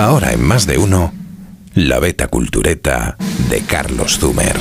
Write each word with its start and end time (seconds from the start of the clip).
Ahora 0.00 0.32
en 0.32 0.42
más 0.42 0.66
de 0.66 0.78
uno, 0.78 1.12
la 1.74 1.98
beta 1.98 2.28
cultureta 2.28 3.18
de 3.50 3.60
Carlos 3.60 4.18
Zumer. 4.18 4.56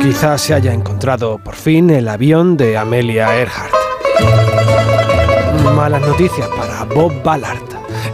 Quizás 0.00 0.42
se 0.42 0.54
haya 0.54 0.72
encontrado 0.72 1.42
por 1.42 1.56
fin 1.56 1.90
el 1.90 2.06
avión 2.06 2.56
de 2.56 2.78
Amelia 2.78 3.36
Earhart. 3.36 3.74
Malas 5.74 6.02
noticias 6.02 6.46
para 6.56 6.84
Bob 6.84 7.20
Ballard, 7.24 7.58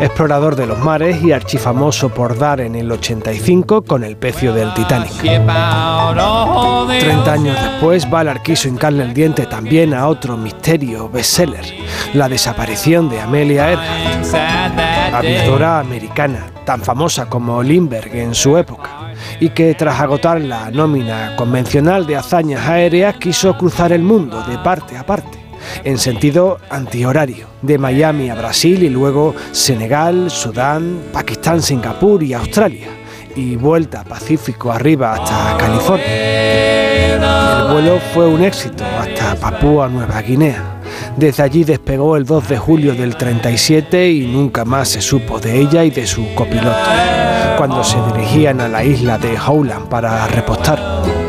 explorador 0.01 0.57
de 0.57 0.67
los 0.67 0.79
mares 0.79 1.23
y 1.23 1.33
archifamoso 1.33 2.09
por 2.09 2.39
dar 2.39 2.61
en 2.61 2.75
el 2.75 2.91
85 2.91 3.83
con 3.83 4.05
el 4.05 4.17
pecio 4.17 4.53
del 4.53 4.73
Titanic. 4.75 5.13
30 7.01 7.33
años 7.33 7.57
después, 7.61 8.09
Ballard 8.09 8.43
quiso 8.43 8.69
hincarle 8.69 9.05
el 9.05 9.15
diente 9.15 9.47
también 9.47 9.95
a 9.95 10.09
otro 10.09 10.37
misterio 10.37 11.09
bestseller, 11.09 11.65
la 12.15 12.29
desaparición 12.29 13.09
de 13.09 13.21
Amelia 13.21 13.71
Earhart, 13.71 15.15
aviadora 15.15 15.81
americana, 15.81 16.47
tan 16.65 16.81
famosa 16.81 17.29
como 17.29 17.63
Lindbergh 17.63 18.15
en 18.15 18.35
su 18.35 18.57
época, 18.57 19.13
y 19.41 19.51
que 19.51 19.75
tras 19.75 20.01
agotar 20.01 20.41
la 20.41 20.71
nómina 20.71 21.35
convencional 21.37 22.07
de 22.07 22.17
hazañas 22.17 22.67
aéreas 22.67 23.17
quiso 23.17 23.57
cruzar 23.57 23.93
el 23.93 24.03
mundo 24.03 24.43
de 24.45 24.59
parte 24.59 24.97
a 24.97 25.05
parte 25.05 25.46
en 25.85 25.99
sentido 25.99 26.59
antihorario, 26.71 27.47
de 27.63 27.79
Miami 27.79 28.31
a 28.31 28.35
Brasil 28.35 28.83
y 28.83 28.89
luego 28.89 29.35
Senegal, 29.53 30.31
Sudán, 30.31 31.01
Pakistán, 31.13 31.63
Singapur 31.63 32.23
y 32.23 32.35
Australia, 32.35 32.89
y 33.35 33.57
vuelta 33.57 34.05
Pacífico 34.05 34.73
arriba 34.73 35.15
hasta 35.15 35.57
California. 35.59 36.07
El 36.07 37.73
vuelo 37.73 37.99
fue 38.15 38.27
un 38.27 38.43
éxito 38.43 38.85
hasta 38.85 39.35
Papúa 39.37 39.89
Nueva 39.89 40.23
Guinea. 40.23 40.81
Desde 41.17 41.43
allí 41.43 41.65
despegó 41.65 42.17
el 42.17 42.25
2 42.25 42.49
de 42.49 42.59
julio 42.59 42.95
del 42.95 43.17
37 43.17 44.11
y 44.11 44.27
nunca 44.27 44.65
más 44.65 44.89
se 44.89 45.01
supo 45.01 45.41
de 45.41 45.61
ella 45.61 45.85
y 45.85 45.91
de 45.91 46.07
su 46.07 46.35
copiloto, 46.35 46.77
cuando 47.57 47.83
se 47.83 47.97
dirigían 48.13 48.61
a 48.61 48.69
la 48.69 48.85
isla 48.85 49.19
de 49.19 49.39
Howland 49.39 49.89
para 49.89 50.27
repostar. 50.27 51.26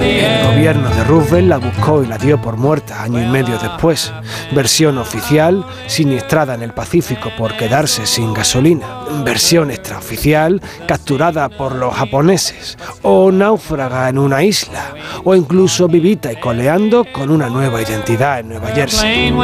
El 0.00 0.46
gobierno 0.46 0.88
de 0.90 1.04
Roosevelt 1.04 1.48
la 1.48 1.58
buscó 1.58 2.02
y 2.02 2.06
la 2.06 2.16
dio 2.16 2.40
por 2.40 2.56
muerta 2.56 3.02
año 3.02 3.20
y 3.20 3.26
medio 3.26 3.58
después. 3.58 4.12
Versión 4.52 4.98
oficial, 4.98 5.64
siniestrada 5.86 6.54
en 6.54 6.62
el 6.62 6.72
Pacífico 6.72 7.30
por 7.36 7.56
quedarse 7.56 8.06
sin 8.06 8.32
gasolina. 8.32 8.86
Versión 9.22 9.70
extraoficial, 9.70 10.62
capturada 10.88 11.48
por 11.48 11.74
los 11.74 11.94
japoneses. 11.94 12.78
O 13.02 13.30
náufraga 13.30 14.08
en 14.08 14.18
una 14.18 14.42
isla. 14.42 14.94
O 15.24 15.34
incluso 15.34 15.86
vivita 15.86 16.32
y 16.32 16.36
coleando 16.36 17.04
con 17.12 17.30
una 17.30 17.48
nueva 17.48 17.82
identidad 17.82 18.40
en 18.40 18.48
Nueva 18.48 18.68
Jersey. 18.68 19.34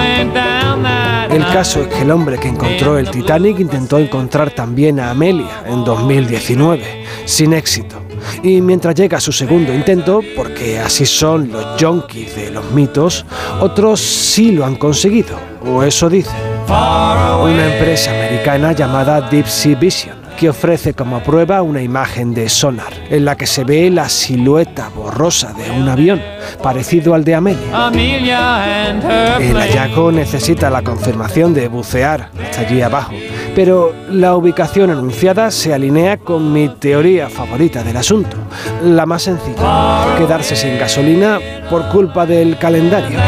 El 1.30 1.44
caso 1.52 1.82
es 1.82 1.88
que 1.88 2.02
el 2.02 2.10
hombre 2.10 2.38
que 2.38 2.48
encontró 2.48 2.98
el 2.98 3.10
Titanic 3.10 3.58
intentó 3.58 3.98
encontrar 3.98 4.50
también 4.50 5.00
a 5.00 5.10
Amelia 5.10 5.62
en 5.66 5.84
2019, 5.84 7.04
sin 7.26 7.52
éxito. 7.52 8.01
Y 8.42 8.60
mientras 8.60 8.94
llega 8.94 9.20
su 9.20 9.32
segundo 9.32 9.72
intento, 9.72 10.20
porque 10.36 10.78
así 10.78 11.06
son 11.06 11.50
los 11.50 11.64
junkies 11.80 12.36
de 12.36 12.50
los 12.50 12.70
mitos, 12.72 13.24
otros 13.60 14.00
sí 14.00 14.52
lo 14.52 14.64
han 14.64 14.76
conseguido, 14.76 15.36
o 15.64 15.82
eso 15.82 16.08
dicen. 16.08 16.36
Una 16.68 17.74
empresa 17.74 18.10
americana 18.10 18.72
llamada 18.72 19.20
Deep 19.28 19.46
Sea 19.46 19.76
Vision 19.76 20.22
que 20.42 20.48
ofrece 20.48 20.94
como 20.94 21.22
prueba 21.22 21.62
una 21.62 21.82
imagen 21.82 22.34
de 22.34 22.48
sonar, 22.48 22.92
en 23.10 23.24
la 23.24 23.36
que 23.36 23.46
se 23.46 23.62
ve 23.62 23.88
la 23.90 24.08
silueta 24.08 24.88
borrosa 24.88 25.52
de 25.52 25.70
un 25.70 25.88
avión, 25.88 26.20
parecido 26.60 27.14
al 27.14 27.22
de 27.22 27.36
Amelia. 27.36 27.92
El 29.38 29.56
hallazgo 29.56 30.10
necesita 30.10 30.68
la 30.68 30.82
confirmación 30.82 31.54
de 31.54 31.68
bucear 31.68 32.30
hasta 32.42 32.62
allí 32.62 32.82
abajo, 32.82 33.12
pero 33.54 33.94
la 34.10 34.36
ubicación 34.36 34.90
anunciada 34.90 35.50
se 35.50 35.74
alinea 35.74 36.16
con 36.16 36.52
mi 36.52 36.68
teoría 36.68 37.28
favorita 37.28 37.82
del 37.82 37.96
asunto, 37.96 38.36
la 38.82 39.06
más 39.06 39.22
sencilla, 39.22 40.16
quedarse 40.18 40.56
sin 40.56 40.78
gasolina 40.78 41.38
por 41.68 41.88
culpa 41.88 42.26
del 42.26 42.58
calendario, 42.58 43.18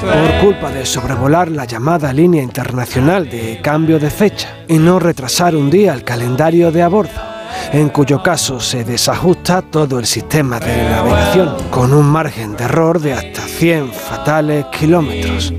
por 0.00 0.46
culpa 0.46 0.70
de 0.70 0.84
sobrevolar 0.84 1.50
la 1.50 1.64
llamada 1.64 2.12
línea 2.12 2.42
internacional 2.42 3.28
de 3.28 3.60
cambio 3.62 3.98
de 3.98 4.10
fecha 4.10 4.48
y 4.68 4.78
no 4.78 4.98
retrasar 4.98 5.56
un 5.56 5.70
día 5.70 5.94
el 5.94 6.04
calendario 6.04 6.70
de 6.70 6.82
a 6.82 6.88
bordo 6.88 7.32
en 7.72 7.88
cuyo 7.88 8.22
caso 8.22 8.60
se 8.60 8.84
desajusta 8.84 9.62
todo 9.62 9.98
el 9.98 10.06
sistema 10.06 10.58
de 10.60 10.88
navegación, 10.90 11.56
con 11.70 11.92
un 11.92 12.06
margen 12.06 12.56
de 12.56 12.64
error 12.64 13.00
de 13.00 13.12
hasta 13.12 13.42
100 13.42 13.92
fatales 13.92 14.66
kilómetros. 14.66 15.52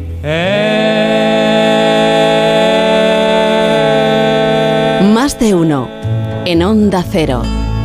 Más 5.23 5.39
de 5.39 5.55
uno 5.55 5.87
en 6.43 6.63
Onda 6.63 7.01
Cero. 7.09 7.62